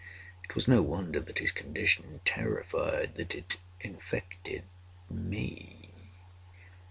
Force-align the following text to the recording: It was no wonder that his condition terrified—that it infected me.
It 0.43 0.55
was 0.55 0.67
no 0.67 0.81
wonder 0.81 1.19
that 1.19 1.37
his 1.37 1.51
condition 1.51 2.21
terrified—that 2.25 3.35
it 3.35 3.57
infected 3.81 4.63
me. 5.11 5.91